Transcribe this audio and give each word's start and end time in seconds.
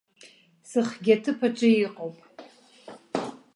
Сыхгьы 0.69 1.13
аҭыԥаҿы 1.15 1.69
иҟоуп. 1.85 2.17